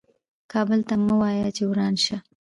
کابل 0.51 0.79
ته 0.89 0.95
مه 1.05 1.13
وایه 1.19 1.49
چې 1.55 1.63
وران 1.69 1.93
شه. 2.05 2.17